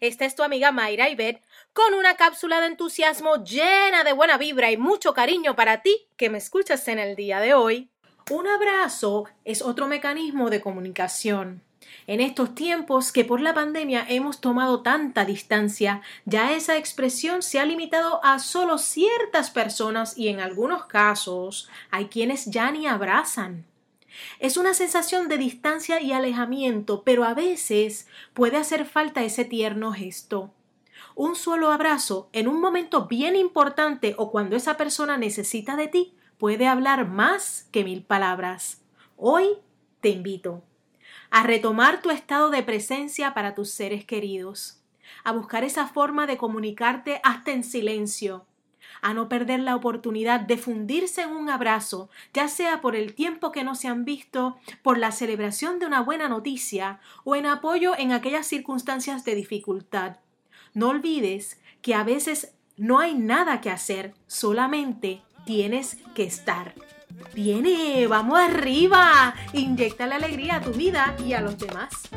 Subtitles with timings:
[0.00, 1.42] es tu amiga Mayra Ibet
[1.72, 6.30] con una cápsula de entusiasmo llena de buena vibra y mucho cariño para ti que
[6.30, 7.90] me escuchas en el día de hoy.
[8.30, 11.62] Un abrazo es otro mecanismo de comunicación.
[12.06, 17.60] En estos tiempos que por la pandemia hemos tomado tanta distancia, ya esa expresión se
[17.60, 23.66] ha limitado a solo ciertas personas y en algunos casos hay quienes ya ni abrazan.
[24.38, 29.92] Es una sensación de distancia y alejamiento, pero a veces puede hacer falta ese tierno
[29.92, 30.52] gesto.
[31.14, 36.14] Un solo abrazo en un momento bien importante o cuando esa persona necesita de ti
[36.38, 38.82] puede hablar más que mil palabras.
[39.16, 39.58] Hoy
[40.00, 40.62] te invito
[41.30, 44.80] a retomar tu estado de presencia para tus seres queridos,
[45.24, 48.46] a buscar esa forma de comunicarte hasta en silencio,
[49.02, 53.52] a no perder la oportunidad de fundirse en un abrazo, ya sea por el tiempo
[53.52, 57.96] que no se han visto, por la celebración de una buena noticia o en apoyo
[57.96, 60.16] en aquellas circunstancias de dificultad.
[60.74, 66.74] No olvides que a veces no hay nada que hacer, solamente tienes que estar.
[67.34, 69.34] Viene, vamos arriba.
[69.52, 72.08] Inyecta la alegría a tu vida y a los demás.